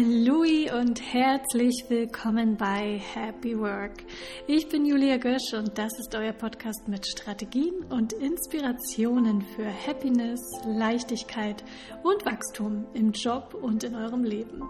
Hallo 0.00 0.44
und 0.78 1.12
herzlich 1.12 1.84
willkommen 1.88 2.56
bei 2.56 3.00
Happy 3.14 3.58
Work. 3.58 4.04
Ich 4.46 4.68
bin 4.68 4.86
Julia 4.86 5.16
Gösch 5.16 5.54
und 5.54 5.76
das 5.76 5.90
ist 5.98 6.14
euer 6.14 6.32
Podcast 6.32 6.86
mit 6.86 7.04
Strategien 7.04 7.74
und 7.90 8.12
Inspirationen 8.12 9.42
für 9.42 9.66
Happiness, 9.66 10.40
Leichtigkeit 10.64 11.64
und 12.04 12.24
Wachstum 12.24 12.86
im 12.94 13.10
Job 13.10 13.54
und 13.60 13.82
in 13.82 13.96
eurem 13.96 14.22
Leben. 14.22 14.62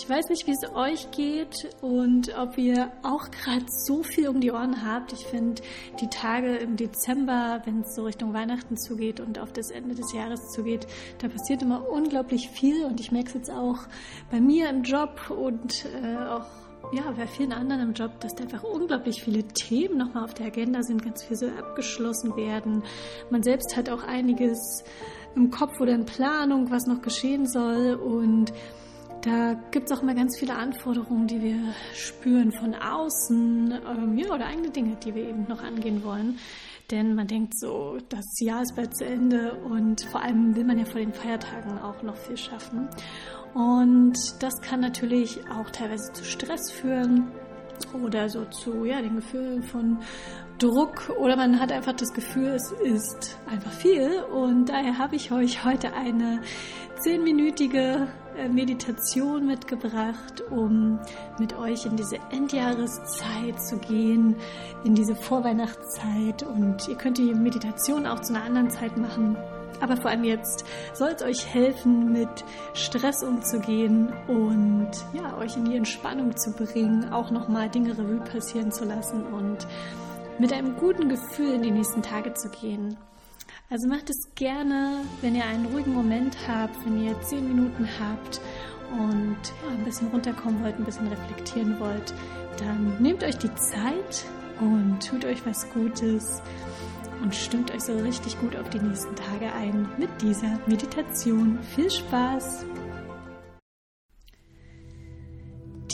Ich 0.00 0.08
weiß 0.08 0.28
nicht, 0.28 0.46
wie 0.46 0.52
es 0.52 0.62
euch 0.76 1.10
geht 1.10 1.74
und 1.82 2.32
ob 2.38 2.56
ihr 2.56 2.92
auch 3.02 3.32
gerade 3.32 3.64
so 3.66 4.04
viel 4.04 4.28
um 4.28 4.40
die 4.40 4.52
Ohren 4.52 4.86
habt. 4.86 5.12
Ich 5.12 5.26
finde, 5.26 5.60
die 6.00 6.06
Tage 6.06 6.54
im 6.58 6.76
Dezember, 6.76 7.62
wenn 7.64 7.80
es 7.80 7.96
so 7.96 8.04
Richtung 8.04 8.32
Weihnachten 8.32 8.76
zugeht 8.76 9.18
und 9.18 9.40
auf 9.40 9.52
das 9.52 9.72
Ende 9.72 9.96
des 9.96 10.12
Jahres 10.12 10.52
zugeht, 10.52 10.86
da 11.18 11.26
passiert 11.26 11.62
immer 11.62 11.90
unglaublich 11.90 12.48
viel 12.48 12.84
und 12.84 13.00
ich 13.00 13.10
merke 13.10 13.30
es 13.30 13.34
jetzt 13.34 13.50
auch 13.50 13.78
bei 14.30 14.40
mir 14.40 14.70
im 14.70 14.84
Job 14.84 15.30
und 15.30 15.84
äh, 15.86 16.16
auch 16.28 16.46
ja, 16.92 17.10
bei 17.16 17.26
vielen 17.26 17.52
anderen 17.52 17.82
im 17.82 17.92
Job, 17.92 18.20
dass 18.20 18.36
da 18.36 18.44
einfach 18.44 18.62
unglaublich 18.62 19.24
viele 19.24 19.42
Themen 19.48 19.98
nochmal 19.98 20.22
auf 20.22 20.34
der 20.34 20.46
Agenda 20.46 20.84
sind, 20.84 21.02
ganz 21.02 21.24
viel 21.24 21.36
so 21.36 21.48
abgeschlossen 21.48 22.36
werden. 22.36 22.84
Man 23.30 23.42
selbst 23.42 23.76
hat 23.76 23.90
auch 23.90 24.04
einiges 24.04 24.84
im 25.34 25.50
Kopf 25.50 25.80
oder 25.80 25.92
in 25.92 26.06
Planung, 26.06 26.70
was 26.70 26.86
noch 26.86 27.02
geschehen 27.02 27.46
soll 27.46 27.94
und 27.94 28.52
da 29.22 29.54
gibt 29.70 29.90
es 29.90 29.96
auch 29.96 30.02
immer 30.02 30.14
ganz 30.14 30.38
viele 30.38 30.54
Anforderungen, 30.54 31.26
die 31.26 31.42
wir 31.42 31.74
spüren 31.94 32.52
von 32.52 32.74
außen 32.74 33.72
ähm, 33.72 34.18
ja, 34.18 34.32
oder 34.32 34.46
eigene 34.46 34.70
Dinge, 34.70 34.96
die 34.96 35.14
wir 35.14 35.28
eben 35.28 35.46
noch 35.48 35.62
angehen 35.62 36.04
wollen. 36.04 36.38
Denn 36.90 37.14
man 37.14 37.26
denkt 37.26 37.58
so, 37.58 37.98
das 38.08 38.24
Jahr 38.40 38.62
ist 38.62 38.74
bald 38.74 38.96
zu 38.96 39.04
Ende 39.04 39.54
und 39.64 40.02
vor 40.10 40.22
allem 40.22 40.56
will 40.56 40.64
man 40.64 40.78
ja 40.78 40.86
vor 40.86 41.00
den 41.00 41.12
Feiertagen 41.12 41.78
auch 41.78 42.02
noch 42.02 42.16
viel 42.16 42.36
schaffen. 42.36 42.88
Und 43.54 44.16
das 44.40 44.60
kann 44.62 44.80
natürlich 44.80 45.40
auch 45.50 45.68
teilweise 45.70 46.12
zu 46.12 46.24
Stress 46.24 46.70
führen 46.70 47.30
oder 48.02 48.28
so 48.28 48.44
zu 48.46 48.84
ja, 48.84 49.02
den 49.02 49.16
Gefühlen 49.16 49.62
von 49.62 49.98
Druck 50.58 51.10
oder 51.18 51.36
man 51.36 51.60
hat 51.60 51.70
einfach 51.70 51.92
das 51.92 52.12
Gefühl, 52.12 52.48
es 52.48 52.72
ist 52.72 53.38
einfach 53.48 53.72
viel. 53.72 54.22
Und 54.32 54.68
daher 54.68 54.98
habe 54.98 55.16
ich 55.16 55.30
euch 55.30 55.64
heute 55.64 55.92
eine 55.92 56.40
zehnminütige 57.00 58.08
Meditation 58.46 59.46
mitgebracht, 59.46 60.42
um 60.50 61.00
mit 61.38 61.56
euch 61.56 61.86
in 61.86 61.96
diese 61.96 62.18
Endjahreszeit 62.30 63.60
zu 63.60 63.78
gehen, 63.78 64.36
in 64.84 64.94
diese 64.94 65.16
Vorweihnachtszeit. 65.16 66.42
Und 66.44 66.86
ihr 66.88 66.96
könnt 66.96 67.18
die 67.18 67.34
Meditation 67.34 68.06
auch 68.06 68.20
zu 68.20 68.34
einer 68.34 68.44
anderen 68.44 68.70
Zeit 68.70 68.96
machen. 68.96 69.36
Aber 69.80 69.96
vor 69.96 70.10
allem 70.10 70.24
jetzt 70.24 70.64
soll 70.92 71.10
es 71.10 71.22
euch 71.22 71.46
helfen, 71.46 72.12
mit 72.12 72.44
Stress 72.74 73.22
umzugehen 73.22 74.12
und 74.26 74.90
ja, 75.12 75.36
euch 75.38 75.56
in 75.56 75.64
die 75.64 75.76
Entspannung 75.76 76.36
zu 76.36 76.52
bringen, 76.52 77.12
auch 77.12 77.30
nochmal 77.30 77.68
Dinge 77.68 77.96
Revue 77.96 78.20
passieren 78.20 78.72
zu 78.72 78.84
lassen 78.84 79.24
und 79.24 79.66
mit 80.38 80.52
einem 80.52 80.76
guten 80.76 81.08
Gefühl 81.08 81.54
in 81.54 81.62
die 81.62 81.70
nächsten 81.70 82.02
Tage 82.02 82.34
zu 82.34 82.48
gehen. 82.48 82.96
Also 83.70 83.86
macht 83.86 84.08
es 84.08 84.34
gerne, 84.34 85.02
wenn 85.20 85.34
ihr 85.34 85.44
einen 85.44 85.66
ruhigen 85.66 85.92
Moment 85.92 86.34
habt, 86.48 86.74
wenn 86.86 87.04
ihr 87.04 87.20
zehn 87.20 87.46
Minuten 87.46 87.86
habt 88.00 88.40
und 88.92 89.36
ja, 89.62 89.68
ein 89.76 89.84
bisschen 89.84 90.08
runterkommen 90.08 90.62
wollt, 90.62 90.78
ein 90.78 90.86
bisschen 90.86 91.06
reflektieren 91.08 91.78
wollt, 91.78 92.14
dann 92.58 92.96
nehmt 92.98 93.22
euch 93.22 93.36
die 93.36 93.54
Zeit 93.56 94.24
und 94.60 95.06
tut 95.06 95.26
euch 95.26 95.44
was 95.44 95.68
Gutes 95.70 96.40
und 97.22 97.34
stimmt 97.34 97.70
euch 97.70 97.82
so 97.82 97.92
richtig 97.98 98.40
gut 98.40 98.56
auf 98.56 98.70
die 98.70 98.78
nächsten 98.78 99.14
Tage 99.14 99.52
ein 99.52 99.86
mit 99.98 100.08
dieser 100.22 100.58
Meditation. 100.66 101.58
Viel 101.74 101.90
Spaß! 101.90 102.64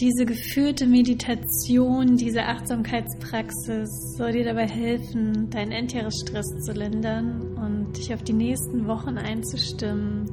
Diese 0.01 0.27
geführte 0.27 0.89
Meditation, 0.89 2.17
diese 2.17 2.43
Achtsamkeitspraxis 2.47 4.17
soll 4.17 4.33
dir 4.33 4.45
dabei 4.45 4.67
helfen, 4.67 5.49
deinen 5.51 5.71
Endjahresstress 5.71 6.47
zu 6.65 6.73
lindern 6.73 7.57
und 7.57 7.97
dich 7.97 8.13
auf 8.13 8.25
die 8.25 8.33
nächsten 8.33 8.89
Wochen 8.89 9.17
einzustimmen 9.19 10.29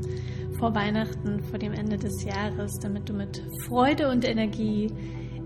vor 0.57 0.73
Weihnachten, 0.73 1.43
vor 1.43 1.59
dem 1.59 1.73
Ende 1.73 1.97
des 1.97 2.23
Jahres, 2.23 2.79
damit 2.79 3.07
du 3.07 3.13
mit 3.13 3.43
Freude 3.67 4.09
und 4.09 4.27
Energie 4.27 4.89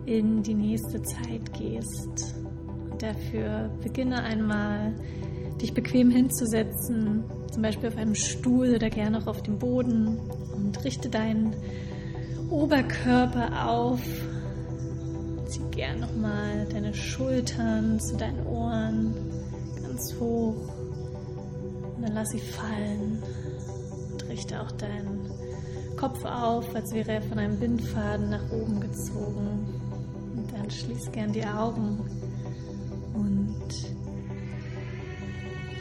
in 0.05 0.41
die 0.41 0.53
nächste 0.53 1.01
Zeit 1.01 1.51
gehst. 1.57 2.35
Und 2.89 3.01
dafür 3.01 3.69
beginne 3.83 4.23
einmal, 4.23 4.95
dich 5.61 5.73
bequem 5.73 6.09
hinzusetzen, 6.09 7.25
zum 7.51 7.61
Beispiel 7.61 7.89
auf 7.89 7.97
einem 7.97 8.15
Stuhl 8.15 8.75
oder 8.75 8.89
gerne 8.89 9.17
auch 9.17 9.27
auf 9.27 9.43
dem 9.43 9.59
Boden 9.59 10.17
und 10.55 10.85
richte 10.85 11.09
deinen 11.09 11.53
Oberkörper 12.55 13.67
auf. 13.67 13.99
Zieh 15.47 15.61
gern 15.71 15.99
nochmal 15.99 16.65
deine 16.71 16.93
Schultern 16.93 17.99
zu 17.99 18.15
deinen 18.15 18.47
Ohren 18.47 19.13
ganz 19.83 20.15
hoch. 20.17 20.55
Und 21.97 22.01
dann 22.01 22.13
lass 22.13 22.29
sie 22.29 22.39
fallen. 22.39 23.21
Und 24.09 24.29
richte 24.29 24.61
auch 24.61 24.71
deinen 24.71 25.29
Kopf 25.97 26.23
auf, 26.23 26.73
als 26.73 26.93
wäre 26.93 27.11
er 27.11 27.21
von 27.23 27.39
einem 27.39 27.59
Bindfaden 27.59 28.29
nach 28.29 28.49
oben 28.51 28.79
gezogen. 28.79 29.67
Und 30.37 30.53
dann 30.53 30.71
schließ 30.71 31.11
gern 31.11 31.33
die 31.33 31.45
Augen 31.45 31.99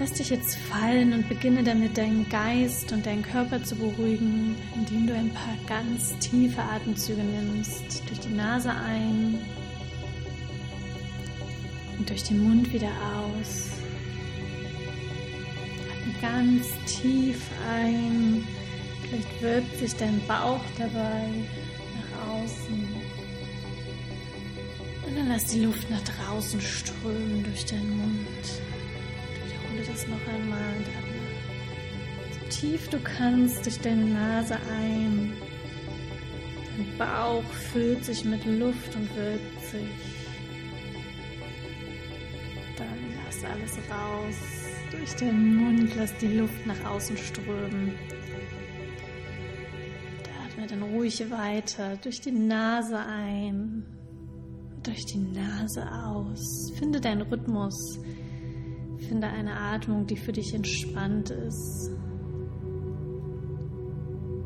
Lass 0.04 0.12
dich 0.12 0.28
jetzt 0.28 0.58
fallen 0.58 1.14
und 1.14 1.30
beginne 1.30 1.64
damit 1.64 1.96
deinen 1.96 2.28
Geist 2.28 2.92
und 2.92 3.06
deinen 3.06 3.22
Körper 3.22 3.64
zu 3.64 3.74
beruhigen, 3.74 4.54
indem 4.74 5.06
du 5.06 5.14
ein 5.14 5.30
paar 5.30 5.56
ganz 5.66 6.14
tiefe 6.18 6.60
Atemzüge 6.60 7.22
nimmst. 7.22 8.02
Durch 8.06 8.20
die 8.20 8.34
Nase 8.34 8.70
ein 8.70 9.38
und 11.96 12.10
durch 12.10 12.22
den 12.24 12.44
Mund 12.44 12.70
wieder 12.70 12.90
aus. 13.16 13.70
Atme 15.90 16.12
ganz 16.20 16.66
tief 16.84 17.40
ein. 17.66 18.46
Vielleicht 19.08 19.40
wirkt 19.40 19.78
sich 19.78 19.96
dein 19.96 20.20
Bauch 20.28 20.60
dabei 20.76 21.30
nach 21.96 22.28
außen. 22.28 22.88
Und 25.06 25.16
dann 25.16 25.28
lass 25.28 25.46
die 25.46 25.64
Luft 25.64 25.88
nach 25.88 26.02
draußen 26.02 26.60
strömen 26.60 27.42
durch 27.42 27.64
deinen 27.64 27.96
Mund 27.96 28.73
das 29.86 30.06
noch 30.08 30.26
einmal. 30.32 30.74
So 32.32 32.60
tief 32.60 32.88
du 32.88 32.98
kannst 33.00 33.64
durch 33.64 33.78
deine 33.80 34.04
Nase 34.04 34.56
ein. 34.78 35.32
Dein 36.76 36.98
Bauch 36.98 37.44
füllt 37.72 38.04
sich 38.04 38.24
mit 38.24 38.44
Luft 38.44 38.96
und 38.96 39.16
wölbt 39.16 39.60
sich. 39.70 39.88
Dann 42.76 42.98
lass 43.24 43.44
alles 43.44 43.78
raus. 43.90 44.64
Durch 44.90 45.14
deinen 45.14 45.56
Mund 45.56 45.94
lass 45.96 46.16
die 46.18 46.36
Luft 46.36 46.66
nach 46.66 46.84
außen 46.84 47.16
strömen. 47.16 47.92
atme 50.44 50.66
dann 50.66 50.82
ruhig 50.82 51.30
weiter 51.30 51.96
durch 52.02 52.20
die 52.20 52.32
Nase 52.32 52.98
ein, 52.98 53.84
durch 54.82 55.04
die 55.06 55.18
Nase 55.18 55.84
aus. 55.90 56.72
Finde 56.78 57.00
deinen 57.00 57.22
Rhythmus. 57.22 57.98
Finde 59.08 59.28
eine 59.28 59.54
Atmung, 59.56 60.06
die 60.06 60.16
für 60.16 60.32
dich 60.32 60.54
entspannt 60.54 61.30
ist. 61.30 61.90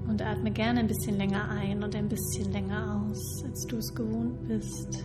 Und 0.08 0.22
atme 0.22 0.50
gerne 0.50 0.80
ein 0.80 0.86
bisschen 0.86 1.16
länger 1.16 1.48
ein 1.48 1.82
und 1.82 1.94
ein 1.94 2.08
bisschen 2.08 2.50
länger 2.52 3.06
aus, 3.08 3.44
als 3.44 3.66
du 3.66 3.76
es 3.76 3.94
gewohnt 3.94 4.48
bist. 4.48 5.04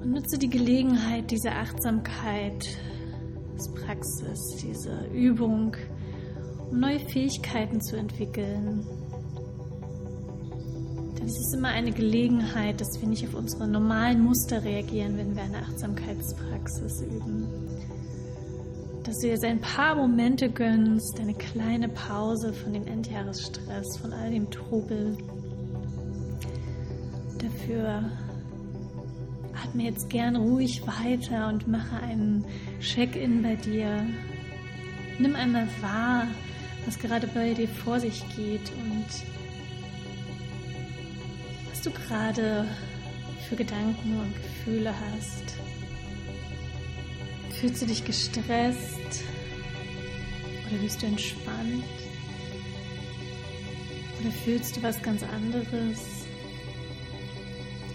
Und 0.00 0.10
nutze 0.10 0.38
die 0.38 0.50
Gelegenheit, 0.50 1.30
diese 1.30 1.52
Achtsamkeit, 1.52 2.66
diese 3.54 3.72
Praxis, 3.72 4.40
diese 4.62 5.06
Übung, 5.12 5.76
um 6.70 6.80
neue 6.80 6.98
Fähigkeiten 6.98 7.80
zu 7.80 7.96
entwickeln, 7.96 8.84
es 11.24 11.38
ist 11.38 11.54
immer 11.54 11.68
eine 11.68 11.92
Gelegenheit, 11.92 12.80
dass 12.80 13.00
wir 13.00 13.08
nicht 13.08 13.26
auf 13.28 13.34
unsere 13.34 13.68
normalen 13.68 14.22
Muster 14.22 14.64
reagieren, 14.64 15.16
wenn 15.16 15.36
wir 15.36 15.42
eine 15.42 15.58
Achtsamkeitspraxis 15.58 17.02
üben. 17.02 17.46
Dass 19.04 19.18
du 19.18 19.28
dir 19.28 19.48
ein 19.48 19.60
paar 19.60 19.94
Momente 19.94 20.50
gönnst, 20.50 21.20
eine 21.20 21.34
kleine 21.34 21.88
Pause 21.88 22.52
von 22.52 22.72
dem 22.72 22.86
Endjahresstress, 22.86 23.98
von 23.98 24.12
all 24.12 24.30
dem 24.30 24.50
Trubel. 24.50 25.16
Dafür 27.38 28.04
atme 29.64 29.84
jetzt 29.84 30.08
gern 30.10 30.36
ruhig 30.36 30.82
weiter 30.86 31.48
und 31.48 31.68
mache 31.68 31.96
einen 31.96 32.44
Check-in 32.80 33.42
bei 33.42 33.56
dir. 33.56 34.04
Nimm 35.18 35.36
einmal 35.36 35.68
wahr, 35.80 36.26
was 36.84 36.98
gerade 36.98 37.28
bei 37.28 37.54
dir 37.54 37.68
vor 37.68 38.00
sich 38.00 38.24
geht 38.36 38.72
und 38.90 39.41
du 41.82 41.90
gerade 41.90 42.66
für 43.48 43.56
Gedanken 43.56 44.20
und 44.20 44.34
Gefühle 44.34 44.94
hast. 44.98 45.56
Fühlst 47.60 47.82
du 47.82 47.86
dich 47.86 48.04
gestresst 48.04 49.24
oder 50.68 50.78
bist 50.80 51.02
du 51.02 51.06
entspannt? 51.06 51.84
Oder 54.20 54.30
fühlst 54.44 54.76
du 54.76 54.82
was 54.82 55.02
ganz 55.02 55.22
anderes? 55.22 56.26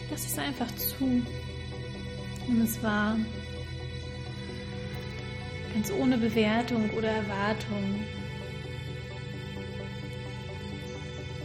Lass 0.10 0.26
es 0.26 0.38
einfach 0.38 0.74
zu. 0.76 1.22
Nimm 2.48 2.62
es 2.62 2.82
wahr. 2.84 3.18
Ganz 5.74 5.92
ohne 5.92 6.18
Bewertung 6.18 6.90
oder 6.92 7.10
Erwartung. 7.10 8.00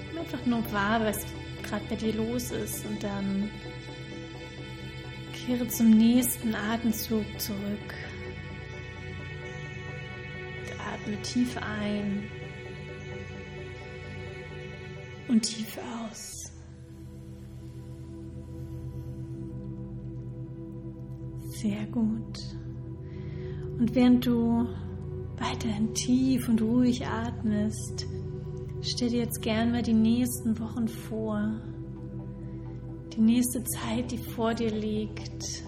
Nimm 0.09 0.19
einfach 0.19 0.44
nur 0.47 0.73
wahr, 0.73 1.00
was 1.05 1.27
gerade 1.72 1.86
bei 1.88 1.96
dir 1.96 2.12
los 2.12 2.50
ist 2.50 2.84
und 2.84 3.02
dann 3.02 3.48
kehre 5.32 5.66
zum 5.69 5.88
nächsten 5.88 6.54
Atemzug 6.54 7.24
zurück. 7.38 7.94
Und 10.60 10.80
atme 10.80 11.22
tief 11.22 11.56
ein 11.56 12.24
und 15.28 15.40
tief 15.40 15.78
aus. 15.78 16.52
Sehr 21.52 21.86
gut. 21.86 22.38
Und 23.78 23.94
während 23.94 24.26
du 24.26 24.69
weiterhin 25.38 25.94
tief 25.94 26.50
und 26.50 26.60
ruhig 26.60 27.06
atmest, 27.06 28.06
stell 28.82 29.11
dir 29.11 29.20
jetzt 29.20 29.40
gern 29.40 29.73
mal 29.73 29.82
die 29.82 29.94
nächsten 29.94 30.58
Wochen 30.58 30.88
vor. 30.88 31.61
Die 33.17 33.20
nächste 33.20 33.62
Zeit, 33.64 34.11
die 34.11 34.19
vor 34.19 34.55
dir 34.55 34.70
liegt. 34.70 35.62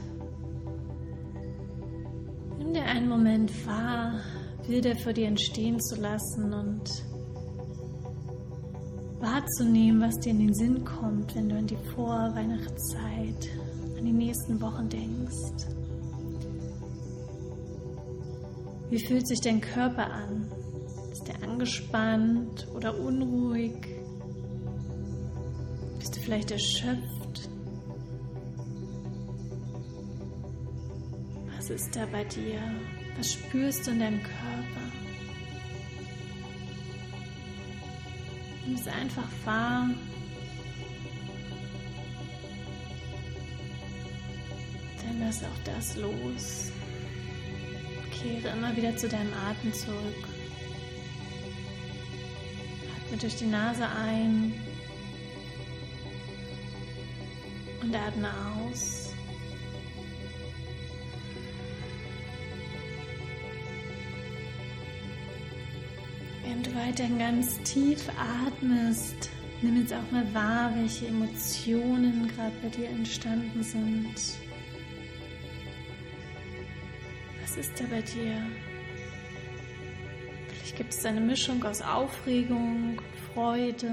Nimm 2.59 2.73
dir 2.73 2.85
einen 2.85 3.09
Moment 3.09 3.67
wahr, 3.67 4.21
Bilder 4.67 4.97
vor 4.97 5.13
dir 5.13 5.29
entstehen 5.29 5.79
zu 5.81 6.01
lassen 6.01 6.53
und 6.53 7.05
wahrzunehmen, 9.21 10.01
was 10.01 10.19
dir 10.21 10.31
in 10.31 10.39
den 10.39 10.55
Sinn 10.55 10.85
kommt, 10.85 11.35
wenn 11.35 11.49
du 11.49 11.57
an 11.57 11.67
die 11.67 11.79
Vorweihnachtszeit, 11.95 13.49
an 13.97 14.05
die 14.05 14.13
nächsten 14.13 14.61
Wochen 14.61 14.89
denkst. 14.89 15.67
Wie 18.91 19.07
fühlt 19.07 19.27
sich 19.27 19.41
dein 19.41 19.61
Körper 19.61 20.11
an? 20.11 20.64
Ist 21.25 21.35
er 21.41 21.49
angespannt 21.49 22.69
oder 22.75 22.99
unruhig? 22.99 23.73
Bist 25.99 26.15
du 26.15 26.21
vielleicht 26.21 26.51
erschöpft? 26.51 27.49
Was 31.57 31.71
ist 31.71 31.97
da 31.97 32.05
bei 32.05 32.25
dir? 32.25 32.61
Was 33.17 33.33
spürst 33.33 33.87
du 33.87 33.93
in 33.93 34.01
deinem 34.01 34.23
Körper? 34.23 34.93
Nimm 38.67 38.75
es 38.75 38.87
einfach 38.87 39.29
wahr. 39.47 39.89
Dann 45.03 45.21
lass 45.21 45.43
auch 45.43 45.65
das 45.65 45.97
los. 45.97 46.71
Kehre 48.11 48.55
immer 48.55 48.77
wieder 48.77 48.95
zu 48.95 49.09
deinem 49.09 49.33
Atem 49.33 49.73
zurück. 49.73 50.34
Atme 53.15 53.21
durch 53.21 53.37
die 53.37 53.47
Nase 53.47 53.87
ein 53.89 54.53
und 57.81 57.95
atme 57.95 58.29
aus. 58.57 59.13
Während 66.43 66.67
du 66.67 66.75
weiterhin 66.75 67.19
ganz 67.19 67.61
tief 67.63 68.09
atmest, 68.19 69.31
nimm 69.63 69.81
jetzt 69.81 69.93
auch 69.93 70.11
mal 70.11 70.27
wahr, 70.35 70.73
welche 70.75 71.07
Emotionen 71.07 72.29
gerade 72.29 72.55
bei 72.63 72.69
dir 72.69 72.89
entstanden 72.89 73.63
sind. 73.63 74.15
Was 77.43 77.57
ist 77.57 77.79
da 77.79 77.85
bei 77.91 78.03
dir? 78.03 78.43
Gibt 80.77 80.93
es 80.93 81.05
eine 81.05 81.21
Mischung 81.21 81.63
aus 81.65 81.81
Aufregung 81.83 83.01
Freude. 83.33 83.89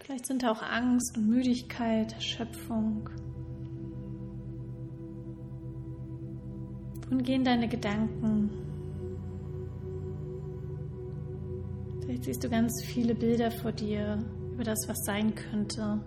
Vielleicht 0.00 0.26
sind 0.26 0.42
da 0.42 0.52
auch 0.52 0.62
Angst 0.62 1.16
und 1.16 1.28
Müdigkeit, 1.28 2.12
Erschöpfung. 2.12 3.08
Wohin 7.08 7.22
gehen 7.22 7.44
deine 7.44 7.68
Gedanken? 7.68 8.50
Vielleicht 12.00 12.24
siehst 12.24 12.44
du 12.44 12.48
ganz 12.50 12.84
viele 12.84 13.14
Bilder 13.14 13.50
vor 13.50 13.72
dir 13.72 14.18
über 14.52 14.64
das, 14.64 14.78
was 14.86 14.98
sein 15.04 15.34
könnte. 15.34 16.00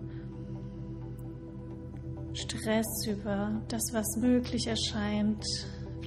Stress 2.32 3.06
über 3.08 3.60
das, 3.68 3.82
was 3.92 4.16
möglich 4.20 4.66
erscheint, 4.66 5.44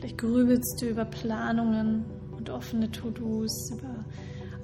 Vielleicht 0.02 0.18
grübelst 0.18 0.82
du 0.82 0.88
über 0.88 1.06
Planungen 1.06 2.06
und 2.42 2.50
offene 2.50 2.90
To-Dos, 2.90 3.72
über 3.72 4.04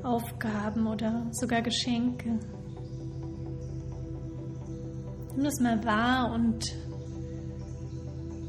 Aufgaben 0.01 0.87
oder 0.87 1.27
sogar 1.31 1.61
Geschenke. 1.61 2.39
Nimm 5.35 5.43
das 5.43 5.59
mal 5.59 5.85
wahr 5.85 6.31
und 6.33 6.65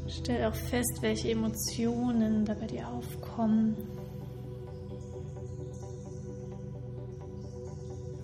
stell 0.07 0.45
auch 0.45 0.55
fest, 0.55 0.97
welche 1.01 1.29
Emotionen 1.29 2.43
da 2.43 2.55
bei 2.55 2.65
dir 2.65 2.87
aufkommen. 2.87 3.77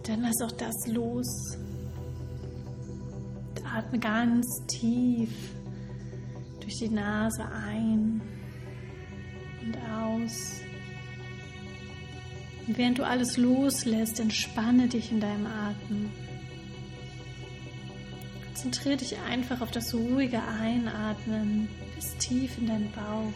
Dann 0.07 0.21
lass 0.21 0.41
auch 0.43 0.57
das 0.57 0.87
los. 0.87 1.57
Atme 3.63 3.99
ganz 3.99 4.47
tief 4.67 5.53
durch 6.61 6.77
die 6.79 6.89
Nase 6.89 7.45
ein 7.45 8.21
und 9.61 9.77
aus. 9.91 10.64
Und 12.67 12.77
während 12.77 12.97
du 12.97 13.03
alles 13.05 13.37
loslässt, 13.37 14.19
entspanne 14.19 14.87
dich 14.87 15.11
in 15.11 15.19
deinem 15.19 15.45
Atem. 15.45 16.11
Konzentriere 18.45 18.97
dich 18.97 19.17
einfach 19.19 19.61
auf 19.61 19.71
das 19.71 19.93
ruhige 19.93 20.41
Einatmen 20.41 21.67
bis 21.95 22.15
tief 22.17 22.57
in 22.57 22.67
deinen 22.67 22.91
Bauch 22.91 23.33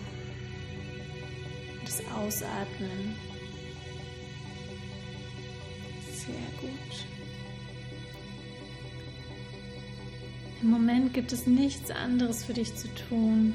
und 1.79 1.87
das 1.87 2.01
Ausatmen. 2.15 3.15
Sehr 6.11 6.33
gut. 6.59 7.05
Im 10.61 10.71
Moment 10.71 11.13
gibt 11.13 11.31
es 11.31 11.45
nichts 11.45 11.91
anderes 11.91 12.43
für 12.43 12.53
dich 12.53 12.75
zu 12.75 12.87
tun, 13.09 13.53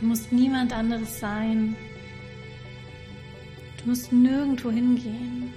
Du 0.00 0.06
musst 0.06 0.32
niemand 0.32 0.72
anderes 0.72 1.20
sein. 1.20 1.76
Du 3.82 3.88
musst 3.88 4.12
nirgendwo 4.12 4.70
hingehen. 4.70 5.52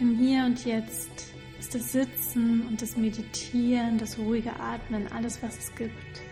Im 0.00 0.16
Hier 0.16 0.44
und 0.44 0.64
Jetzt 0.64 1.32
ist 1.58 1.74
das 1.74 1.92
Sitzen 1.92 2.66
und 2.68 2.80
das 2.82 2.96
Meditieren, 2.96 3.98
das 3.98 4.18
ruhige 4.18 4.58
Atmen, 4.58 5.06
alles, 5.12 5.42
was 5.42 5.58
es 5.58 5.74
gibt. 5.74 6.22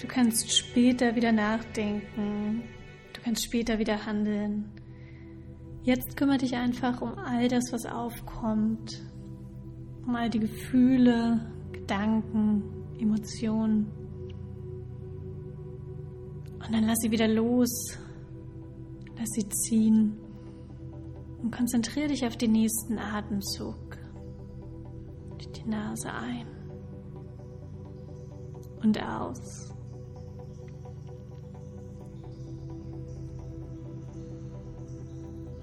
Du 0.00 0.06
kannst 0.06 0.56
später 0.56 1.16
wieder 1.16 1.32
nachdenken. 1.32 2.62
Du 3.12 3.20
kannst 3.22 3.44
später 3.44 3.78
wieder 3.78 4.04
handeln. 4.04 4.70
Jetzt 5.82 6.16
kümmere 6.16 6.38
dich 6.38 6.56
einfach 6.56 7.00
um 7.00 7.18
all 7.18 7.48
das, 7.48 7.72
was 7.72 7.86
aufkommt 7.86 9.02
um 10.06 10.14
all 10.16 10.28
die 10.28 10.40
Gefühle, 10.40 11.40
Gedanken, 11.72 12.62
Emotionen. 12.98 14.03
Und 16.66 16.72
dann 16.72 16.84
lass 16.84 16.98
sie 17.00 17.10
wieder 17.10 17.28
los, 17.28 17.98
lass 19.18 19.28
sie 19.30 19.48
ziehen 19.48 20.16
und 21.42 21.54
konzentriere 21.54 22.08
dich 22.08 22.26
auf 22.26 22.36
den 22.36 22.52
nächsten 22.52 22.98
Atemzug. 22.98 23.98
Die 25.56 25.68
Nase 25.70 26.12
ein 26.12 26.46
und 28.82 29.00
aus. 29.02 29.70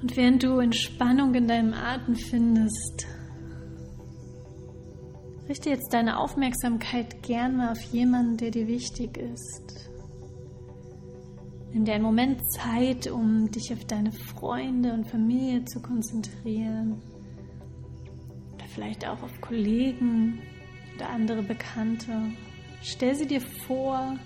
Und 0.01 0.15
während 0.15 0.41
du 0.43 0.59
Entspannung 0.59 1.35
in 1.35 1.47
deinem 1.47 1.73
Atem 1.73 2.15
findest, 2.15 3.05
Richte 5.51 5.69
jetzt 5.69 5.91
deine 5.91 6.17
Aufmerksamkeit 6.17 7.23
gern 7.23 7.57
mal 7.57 7.73
auf 7.73 7.81
jemanden, 7.91 8.37
der 8.37 8.51
dir 8.51 8.67
wichtig 8.67 9.17
ist. 9.17 9.89
Nimm 11.73 11.85
dir 11.85 11.93
einen 11.93 12.03
Moment 12.03 12.41
Zeit, 12.51 13.07
um 13.07 13.49
dich 13.49 13.71
auf 13.71 13.85
deine 13.85 14.11
Freunde 14.11 14.91
und 14.91 15.07
Familie 15.07 15.63
zu 15.63 15.81
konzentrieren. 15.81 17.01
Oder 18.53 18.65
vielleicht 18.65 19.07
auch 19.07 19.23
auf 19.23 19.39
Kollegen 19.39 20.41
oder 20.95 21.09
andere 21.09 21.43
Bekannte. 21.43 22.11
Stell 22.81 23.15
sie 23.15 23.25
dir 23.25 23.39
vor 23.39 24.17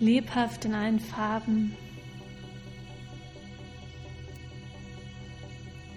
lebhaft 0.00 0.64
in 0.64 0.74
allen 0.74 0.98
Farben. 0.98 1.76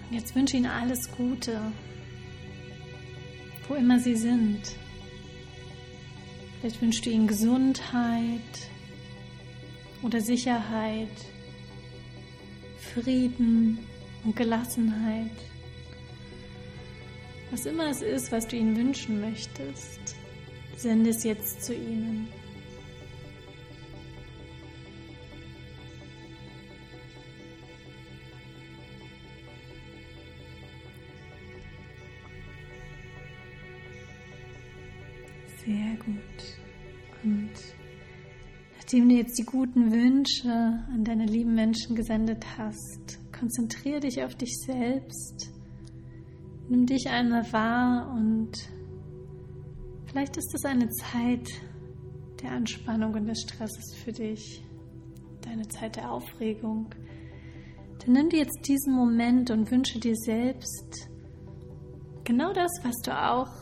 Und 0.08 0.16
jetzt 0.16 0.34
wünsche 0.36 0.56
Ihnen 0.56 0.66
alles 0.66 1.10
Gute, 1.10 1.60
wo 3.68 3.74
immer 3.74 3.98
Sie 3.98 4.16
sind. 4.16 4.60
Vielleicht 6.60 6.80
wünschst 6.80 7.04
du 7.04 7.10
Ihnen 7.10 7.26
Gesundheit 7.26 8.70
oder 10.02 10.20
Sicherheit, 10.20 11.08
Frieden 12.94 13.78
und 14.24 14.36
Gelassenheit. 14.36 15.30
Was 17.50 17.66
immer 17.66 17.90
es 17.90 18.00
ist, 18.00 18.30
was 18.32 18.46
du 18.46 18.56
ihnen 18.56 18.76
wünschen 18.76 19.20
möchtest, 19.20 20.16
sende 20.76 21.10
es 21.10 21.24
jetzt 21.24 21.64
zu 21.64 21.74
ihnen. 21.74 22.28
Sehr 35.64 35.96
gut. 36.04 36.58
Und 37.22 37.79
nachdem 38.92 39.08
du 39.08 39.14
jetzt 39.14 39.38
die 39.38 39.44
guten 39.44 39.92
Wünsche 39.92 40.50
an 40.50 41.04
deine 41.04 41.24
lieben 41.24 41.54
Menschen 41.54 41.94
gesendet 41.94 42.44
hast, 42.58 43.20
konzentriere 43.30 44.00
dich 44.00 44.24
auf 44.24 44.34
dich 44.34 44.52
selbst 44.66 45.52
Nimm 46.68 46.86
dich 46.86 47.08
einmal 47.08 47.52
wahr 47.52 48.12
und 48.16 48.50
vielleicht 50.06 50.36
ist 50.36 50.52
es 50.56 50.64
eine 50.64 50.88
Zeit 50.88 51.48
der 52.42 52.50
Anspannung 52.50 53.14
und 53.14 53.26
des 53.26 53.42
Stresses 53.42 53.94
für 53.94 54.10
dich, 54.10 54.64
deine 55.42 55.68
Zeit 55.68 55.94
der 55.94 56.10
Aufregung. 56.10 56.92
Dann 58.00 58.12
nimm 58.12 58.28
dir 58.28 58.40
jetzt 58.40 58.66
diesen 58.66 58.92
Moment 58.92 59.52
und 59.52 59.70
wünsche 59.70 60.00
dir 60.00 60.16
selbst 60.16 61.08
genau 62.24 62.52
das, 62.52 62.70
was 62.82 62.96
du 63.04 63.12
auch 63.12 63.52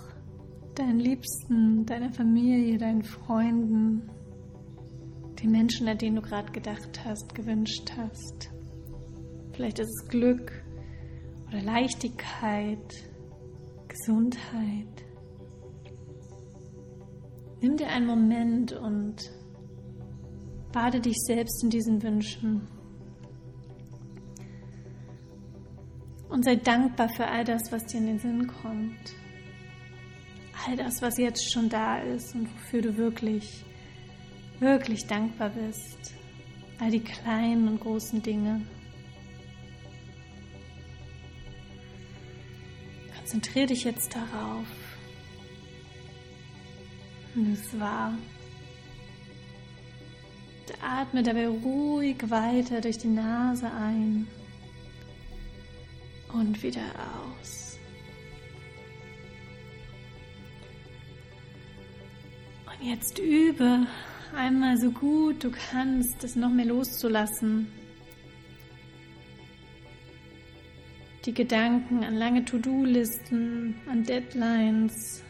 deinen 0.74 1.00
Liebsten, 1.00 1.84
deiner 1.84 2.12
Familie, 2.12 2.78
deinen 2.78 3.02
Freunden, 3.04 4.08
den 5.42 5.50
Menschen, 5.50 5.88
an 5.88 5.98
denen 5.98 6.16
du 6.16 6.22
gerade 6.22 6.50
gedacht 6.52 7.04
hast, 7.04 7.34
gewünscht 7.34 7.92
hast. 7.96 8.50
Vielleicht 9.52 9.78
ist 9.78 9.88
es 9.88 10.08
Glück, 10.08 10.52
oder 11.48 11.62
Leichtigkeit, 11.62 12.94
Gesundheit. 13.88 15.04
Nimm 17.60 17.76
dir 17.76 17.88
einen 17.88 18.06
Moment 18.06 18.72
und 18.72 19.16
bade 20.72 21.00
dich 21.00 21.16
selbst 21.26 21.62
in 21.64 21.70
diesen 21.70 22.02
Wünschen. 22.02 22.68
Und 26.28 26.44
sei 26.44 26.56
dankbar 26.56 27.08
für 27.08 27.26
all 27.26 27.44
das, 27.44 27.72
was 27.72 27.86
dir 27.86 27.98
in 27.98 28.06
den 28.06 28.18
Sinn 28.18 28.46
kommt. 28.46 29.14
All 30.66 30.76
das, 30.76 31.00
was 31.00 31.16
jetzt 31.16 31.52
schon 31.52 31.68
da 31.68 32.00
ist 32.00 32.34
und 32.34 32.52
wofür 32.52 32.82
du 32.82 32.96
wirklich, 32.96 33.64
wirklich 34.60 35.06
dankbar 35.06 35.50
bist. 35.50 36.14
All 36.80 36.90
die 36.90 37.00
kleinen 37.00 37.68
und 37.68 37.80
großen 37.80 38.22
Dinge. 38.22 38.62
Konzentriere 43.16 43.66
dich 43.66 43.84
jetzt 43.84 44.14
darauf. 44.14 44.66
Nimm 47.34 47.52
es. 47.52 47.72
Und 47.72 48.18
atme 50.82 51.22
dabei 51.22 51.48
ruhig 51.48 52.16
weiter 52.30 52.80
durch 52.80 52.98
die 52.98 53.08
Nase 53.08 53.70
ein 53.70 54.26
und 56.32 56.62
wieder 56.62 56.80
aus. 57.22 57.78
Und 62.66 62.86
jetzt 62.86 63.18
übe 63.18 63.86
einmal 64.34 64.78
so 64.78 64.90
gut 64.90 65.44
du 65.44 65.50
kannst, 65.50 66.22
es 66.24 66.36
noch 66.36 66.50
mehr 66.50 66.66
loszulassen. 66.66 67.68
die 71.28 71.34
Gedanken 71.34 72.04
an 72.04 72.16
lange 72.16 72.42
To-Do-Listen, 72.42 73.74
an 73.86 74.02
Deadlines, 74.02 75.22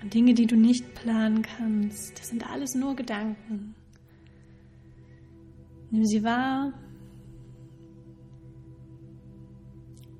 an 0.00 0.08
Dinge, 0.08 0.32
die 0.32 0.46
du 0.46 0.54
nicht 0.54 0.94
planen 0.94 1.42
kannst. 1.42 2.16
Das 2.16 2.28
sind 2.28 2.48
alles 2.48 2.76
nur 2.76 2.94
Gedanken. 2.94 3.74
Nimm 5.90 6.04
sie 6.04 6.22
wahr, 6.22 6.72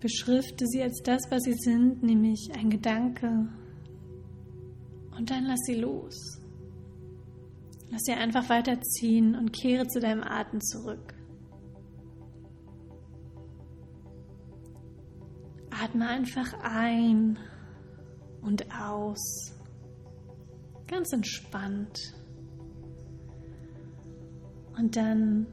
beschrifte 0.00 0.66
sie 0.66 0.82
als 0.82 1.00
das, 1.04 1.22
was 1.30 1.44
sie 1.44 1.54
sind, 1.54 2.02
nämlich 2.02 2.50
ein 2.56 2.68
Gedanke, 2.70 3.48
und 5.16 5.30
dann 5.30 5.44
lass 5.44 5.60
sie 5.66 5.76
los. 5.76 6.43
Lass 7.94 8.06
sie 8.06 8.12
einfach 8.12 8.48
weiterziehen 8.48 9.36
und 9.36 9.52
kehre 9.52 9.86
zu 9.86 10.00
deinem 10.00 10.24
Atem 10.24 10.60
zurück. 10.60 11.14
Atme 15.70 16.08
einfach 16.08 16.54
ein 16.60 17.38
und 18.42 18.66
aus. 18.76 19.52
Ganz 20.88 21.12
entspannt. 21.12 21.96
Und 24.76 24.96
dann 24.96 25.46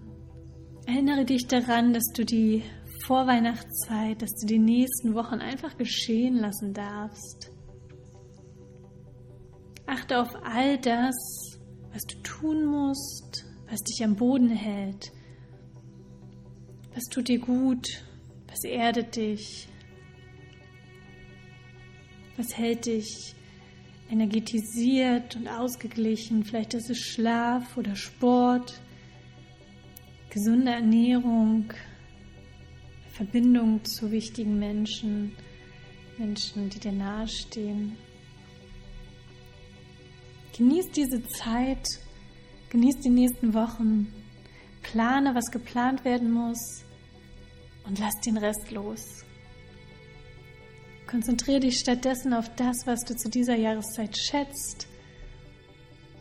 erinnere 0.88 1.26
dich 1.26 1.46
daran, 1.46 1.94
dass 1.94 2.08
du 2.12 2.26
die 2.26 2.64
Vorweihnachtszeit, 3.06 4.20
dass 4.20 4.32
du 4.42 4.48
die 4.48 4.58
nächsten 4.58 5.14
Wochen 5.14 5.42
einfach 5.42 5.78
geschehen 5.78 6.38
lassen 6.38 6.74
darfst. 6.74 7.52
Achte 9.86 10.20
auf 10.20 10.34
all 10.44 10.80
das, 10.80 11.51
was 11.94 12.04
du 12.04 12.16
tun 12.24 12.66
musst, 12.66 13.46
was 13.70 13.82
dich 13.82 14.04
am 14.04 14.16
Boden 14.16 14.50
hält. 14.50 15.12
Was 16.94 17.06
tut 17.06 17.28
dir 17.28 17.40
gut? 17.40 18.04
Was 18.48 18.64
erdet 18.64 19.16
dich? 19.16 19.68
Was 22.38 22.58
hält 22.58 22.86
dich 22.86 23.36
energetisiert 24.10 25.36
und 25.36 25.48
ausgeglichen? 25.48 26.44
Vielleicht 26.44 26.74
ist 26.74 26.90
es 26.90 27.00
Schlaf 27.00 27.78
oder 27.78 27.96
Sport, 27.96 28.82
gesunde 30.30 30.72
Ernährung, 30.72 31.74
Verbindung 33.10 33.84
zu 33.86 34.12
wichtigen 34.12 34.60
Menschen, 34.60 35.34
Menschen, 36.18 36.70
die 36.70 36.80
dir 36.80 36.92
nahestehen. 36.92 37.96
Genieß 40.58 40.92
diese 40.92 41.24
Zeit, 41.24 41.88
genieß 42.72 43.00
die 43.00 43.10
nächsten 43.10 43.54
Wochen, 43.54 44.12
plane, 44.82 45.34
was 45.34 45.50
geplant 45.50 46.04
werden 46.04 46.32
muss 46.32 46.84
und 47.86 48.00
lass 48.00 48.20
den 48.26 48.38
Rest 48.38 48.70
los. 48.72 49.24
Konzentriere 51.08 51.62
dich 51.62 51.80
stattdessen 51.80 52.34
auf 52.34 52.54
das, 52.56 52.86
was 52.86 53.04
du 53.06 53.16
zu 53.16 53.30
dieser 53.30 53.56
Jahreszeit 53.56 54.18
schätzt 54.18 54.88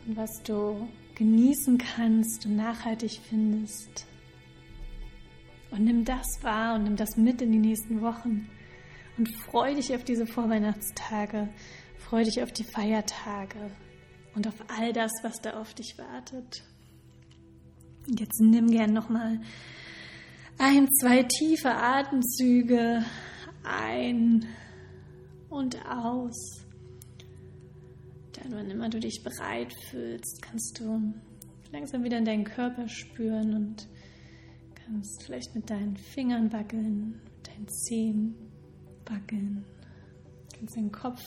und 0.05 0.15
was 0.15 0.41
du 0.43 0.87
genießen 1.15 1.77
kannst 1.77 2.45
und 2.45 2.55
nachhaltig 2.55 3.19
findest. 3.29 4.05
Und 5.71 5.83
nimm 5.83 6.05
das 6.05 6.41
wahr 6.41 6.75
und 6.75 6.83
nimm 6.83 6.95
das 6.95 7.17
mit 7.17 7.41
in 7.41 7.51
die 7.51 7.59
nächsten 7.59 8.01
Wochen. 8.01 8.49
Und 9.17 9.29
freu 9.45 9.75
dich 9.75 9.93
auf 9.93 10.03
diese 10.03 10.25
Vorweihnachtstage, 10.25 11.49
freu 11.97 12.23
dich 12.23 12.41
auf 12.41 12.51
die 12.51 12.63
Feiertage 12.63 13.71
und 14.35 14.47
auf 14.47 14.63
all 14.79 14.93
das, 14.93 15.11
was 15.23 15.41
da 15.41 15.59
auf 15.59 15.73
dich 15.73 15.95
wartet. 15.97 16.63
Und 18.07 18.19
jetzt 18.19 18.39
nimm 18.39 18.71
gern 18.71 18.93
nochmal 18.93 19.39
ein, 20.57 20.87
zwei 20.99 21.23
tiefe 21.23 21.71
Atemzüge 21.71 23.03
ein 23.63 24.45
und 25.49 25.77
aus. 25.85 26.65
Dann, 28.33 28.51
wann 28.53 28.71
immer 28.71 28.89
du 28.89 28.99
dich 28.99 29.21
bereit 29.23 29.73
fühlst, 29.89 30.41
kannst 30.41 30.79
du 30.79 31.13
langsam 31.71 32.03
wieder 32.03 32.17
in 32.17 32.25
deinen 32.25 32.43
Körper 32.43 32.87
spüren 32.87 33.55
und 33.55 33.87
kannst 34.75 35.23
vielleicht 35.23 35.55
mit 35.55 35.69
deinen 35.69 35.97
Fingern 35.97 36.51
wackeln, 36.51 37.21
mit 37.37 37.47
deinen 37.47 37.67
Zehen 37.67 38.35
wackeln. 39.05 39.63
Du 40.51 40.57
kannst 40.57 40.77
deinen 40.77 40.91
Kopf 40.91 41.21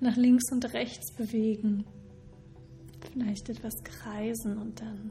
nach 0.00 0.16
links 0.16 0.50
und 0.52 0.72
rechts 0.72 1.14
bewegen, 1.14 1.84
vielleicht 3.16 3.48
etwas 3.48 3.82
kreisen 3.82 4.58
und 4.58 4.80
dann, 4.80 5.10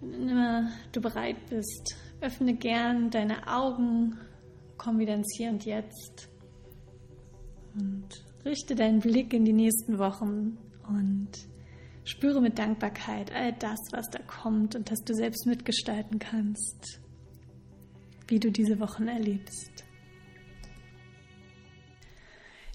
wenn 0.00 0.28
immer 0.28 0.70
du 0.92 1.00
bereit 1.00 1.36
bist, 1.50 1.96
öffne 2.20 2.54
gern 2.54 3.10
deine 3.10 3.46
Augen, 3.46 4.18
komm 4.78 4.98
wieder 4.98 5.14
ins 5.14 5.34
Hier 5.36 5.50
und 5.50 5.64
Jetzt 5.66 6.30
und 7.74 8.06
richte 8.44 8.74
deinen 8.74 9.00
Blick 9.00 9.34
in 9.34 9.44
die 9.44 9.52
nächsten 9.52 9.98
Wochen 9.98 10.56
und 10.88 11.28
Spüre 12.04 12.40
mit 12.40 12.58
Dankbarkeit 12.58 13.32
all 13.32 13.52
das, 13.52 13.78
was 13.92 14.08
da 14.10 14.18
kommt 14.20 14.74
und 14.74 14.90
dass 14.90 15.00
du 15.00 15.14
selbst 15.14 15.46
mitgestalten 15.46 16.18
kannst, 16.18 17.00
wie 18.26 18.40
du 18.40 18.50
diese 18.50 18.80
Wochen 18.80 19.06
erlebst. 19.06 19.84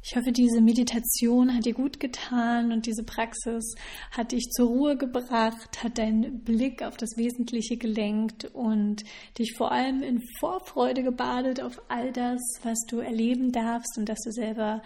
Ich 0.08 0.16
hoffe, 0.16 0.32
diese 0.32 0.62
Meditation 0.62 1.52
hat 1.52 1.66
dir 1.66 1.74
gut 1.74 2.00
getan 2.00 2.72
und 2.72 2.86
diese 2.86 3.04
Praxis 3.04 3.74
hat 4.12 4.34
dich 4.34 4.52
zur 4.52 4.68
Ruhe 4.68 4.98
gebracht, 4.98 5.84
hat 5.84 5.98
deinen 5.98 6.44
Blick 6.44 6.84
auf 6.84 6.96
das 6.96 7.18
Wesentliche 7.18 7.76
gelenkt 7.78 8.46
und 8.54 9.04
dich 9.40 9.56
vor 9.58 9.72
allem 9.72 10.04
in 10.04 10.22
Vorfreude 10.40 11.02
gebadet 11.02 11.60
auf 11.60 11.82
all 11.88 12.12
das, 12.12 12.40
was 12.62 12.78
du 12.88 13.00
erleben 13.00 13.52
darfst 13.52 13.98
und 13.98 14.08
dass 14.08 14.20
du 14.20 14.32
selber 14.32 14.84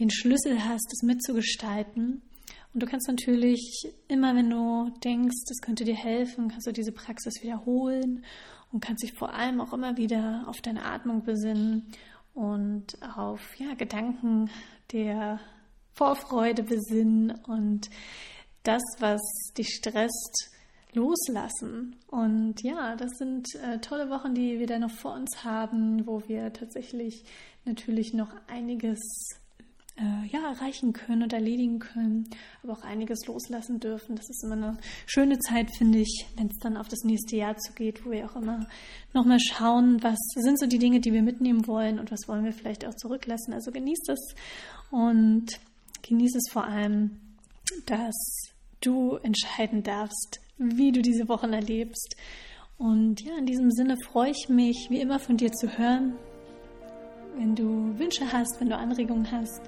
den 0.00 0.10
Schlüssel 0.10 0.64
hast, 0.64 0.92
es 0.92 1.04
mitzugestalten. 1.04 2.22
Und 2.74 2.82
du 2.82 2.86
kannst 2.86 3.06
natürlich 3.06 3.86
immer, 4.08 4.34
wenn 4.34 4.50
du 4.50 4.90
denkst, 5.04 5.44
es 5.48 5.60
könnte 5.60 5.84
dir 5.84 5.94
helfen, 5.94 6.48
kannst 6.48 6.66
du 6.66 6.72
diese 6.72 6.90
Praxis 6.90 7.40
wiederholen 7.40 8.24
und 8.72 8.80
kannst 8.80 9.04
dich 9.04 9.12
vor 9.16 9.32
allem 9.32 9.60
auch 9.60 9.72
immer 9.72 9.96
wieder 9.96 10.42
auf 10.48 10.60
deine 10.60 10.84
Atmung 10.84 11.22
besinnen 11.22 11.86
und 12.36 12.98
auf 13.16 13.58
ja, 13.58 13.74
Gedanken 13.74 14.50
der 14.92 15.40
Vorfreude 15.94 16.62
besinnen 16.62 17.32
und 17.46 17.88
das, 18.62 18.82
was 18.98 19.22
dich 19.56 19.68
stresst, 19.70 20.50
loslassen. 20.92 21.96
Und 22.08 22.62
ja, 22.62 22.94
das 22.96 23.12
sind 23.18 23.54
äh, 23.56 23.78
tolle 23.78 24.10
Wochen, 24.10 24.34
die 24.34 24.58
wir 24.58 24.66
da 24.66 24.78
noch 24.78 24.90
vor 24.90 25.14
uns 25.14 25.44
haben, 25.44 26.06
wo 26.06 26.22
wir 26.28 26.52
tatsächlich 26.52 27.24
natürlich 27.64 28.12
noch 28.12 28.34
einiges 28.48 29.00
äh, 29.98 30.26
ja, 30.28 30.52
erreichen 30.52 30.92
können 30.92 31.22
und 31.22 31.32
erledigen 31.32 31.78
können, 31.78 32.28
aber 32.62 32.74
auch 32.74 32.82
einiges 32.82 33.26
loslassen 33.26 33.80
dürfen. 33.80 34.16
Das 34.16 34.28
ist 34.28 34.44
immer 34.44 34.54
eine 34.54 34.78
schöne 35.06 35.38
Zeit, 35.38 35.74
finde 35.76 36.00
ich, 36.00 36.26
wenn 36.36 36.48
es 36.48 36.58
dann 36.60 36.76
auf 36.76 36.88
das 36.88 37.04
nächste 37.04 37.36
Jahr 37.36 37.56
zugeht, 37.56 38.04
wo 38.04 38.10
wir 38.10 38.26
auch 38.26 38.36
immer 38.36 38.66
nochmal 39.12 39.40
schauen, 39.40 40.02
was 40.02 40.18
sind 40.34 40.58
so 40.58 40.66
die 40.66 40.78
Dinge, 40.78 41.00
die 41.00 41.12
wir 41.12 41.22
mitnehmen 41.22 41.66
wollen 41.66 41.98
und 41.98 42.10
was 42.10 42.28
wollen 42.28 42.44
wir 42.44 42.52
vielleicht 42.52 42.86
auch 42.86 42.94
zurücklassen. 42.94 43.54
Also 43.54 43.70
genießt 43.70 44.08
es 44.10 44.34
und 44.90 45.58
genieß 46.02 46.34
es 46.36 46.52
vor 46.52 46.64
allem, 46.64 47.18
dass 47.86 48.14
du 48.80 49.16
entscheiden 49.16 49.82
darfst, 49.82 50.40
wie 50.58 50.92
du 50.92 51.02
diese 51.02 51.28
Wochen 51.28 51.52
erlebst. 51.52 52.16
Und 52.78 53.22
ja, 53.22 53.36
in 53.38 53.46
diesem 53.46 53.70
Sinne 53.70 53.96
freue 54.04 54.30
ich 54.30 54.48
mich, 54.48 54.88
wie 54.90 55.00
immer 55.00 55.18
von 55.18 55.36
dir 55.36 55.50
zu 55.52 55.78
hören. 55.78 56.14
Wenn 57.38 57.54
du 57.54 57.98
Wünsche 57.98 58.32
hast, 58.32 58.58
wenn 58.60 58.70
du 58.70 58.76
Anregungen 58.76 59.30
hast, 59.30 59.60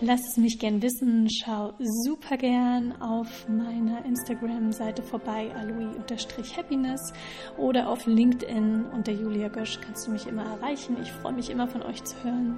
lass 0.00 0.20
es 0.26 0.38
mich 0.38 0.58
gern 0.58 0.80
wissen. 0.80 1.28
Schau 1.28 1.74
super 1.78 2.38
gern 2.38 2.94
auf 3.02 3.46
meiner 3.46 4.02
Instagram-Seite 4.06 5.02
vorbei, 5.02 5.50
aloe-happiness 5.54 7.12
oder 7.58 7.90
auf 7.90 8.06
LinkedIn 8.06 8.86
unter 8.86 9.12
Julia 9.12 9.48
Gösch 9.48 9.78
kannst 9.82 10.06
du 10.06 10.12
mich 10.12 10.26
immer 10.26 10.44
erreichen. 10.44 10.96
Ich 11.02 11.12
freue 11.12 11.34
mich 11.34 11.50
immer 11.50 11.68
von 11.68 11.82
euch 11.82 12.02
zu 12.04 12.16
hören. 12.24 12.56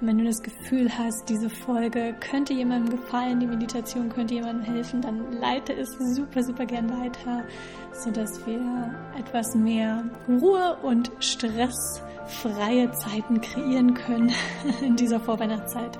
Und 0.00 0.06
wenn 0.08 0.18
du 0.18 0.24
das 0.24 0.42
Gefühl 0.42 0.90
hast, 0.98 1.28
diese 1.28 1.48
Folge 1.48 2.16
könnte 2.18 2.52
jemandem 2.52 2.98
gefallen, 2.98 3.38
die 3.38 3.46
Meditation 3.46 4.08
könnte 4.08 4.34
jemandem 4.34 4.64
helfen, 4.64 5.02
dann 5.02 5.32
leite 5.40 5.72
es 5.72 5.88
super, 6.16 6.42
super 6.42 6.66
gern 6.66 6.90
weiter, 6.90 7.44
sodass 7.92 8.44
wir 8.44 8.92
etwas 9.16 9.54
mehr 9.54 10.02
Ruhe 10.28 10.78
und 10.82 11.12
Stress 11.20 12.02
freie 12.26 12.90
Zeiten 12.92 13.40
kreieren 13.40 13.94
können 13.94 13.99
in 14.82 14.96
dieser 14.96 15.20
Vorweihnachtszeit. 15.20 15.98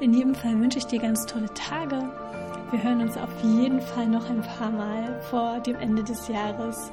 In 0.00 0.12
jedem 0.12 0.34
Fall 0.34 0.58
wünsche 0.60 0.78
ich 0.78 0.86
dir 0.86 0.98
ganz 0.98 1.26
tolle 1.26 1.52
Tage. 1.54 2.02
Wir 2.70 2.82
hören 2.82 3.02
uns 3.02 3.16
auf 3.16 3.30
jeden 3.42 3.80
Fall 3.80 4.06
noch 4.06 4.28
ein 4.28 4.42
paar 4.42 4.70
Mal 4.70 5.20
vor 5.30 5.60
dem 5.60 5.76
Ende 5.76 6.02
des 6.02 6.26
Jahres. 6.28 6.90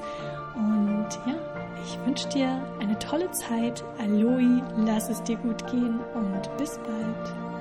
Und 0.54 1.08
ja, 1.26 1.34
ich 1.84 1.98
wünsche 2.06 2.28
dir 2.28 2.62
eine 2.80 2.98
tolle 2.98 3.30
Zeit. 3.32 3.82
Aloe, 3.98 4.62
lass 4.76 5.08
es 5.08 5.22
dir 5.24 5.36
gut 5.36 5.66
gehen 5.70 5.98
und 6.14 6.56
bis 6.56 6.78
bald. 6.78 7.51